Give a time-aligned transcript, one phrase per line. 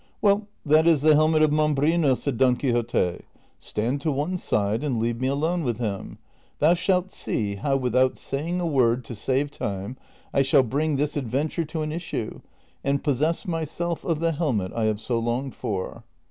[0.23, 3.19] "Well, that is the helmet of Mambrino," said Don Quixote;"
[3.69, 6.17] stand to one side and leave me alone with him;
[6.57, 9.97] thou shalt see how, without saying a word, to save time,
[10.33, 12.41] I shall bring this adventure to an issue
[12.83, 16.03] and possess myself of the helmet I have so longed for."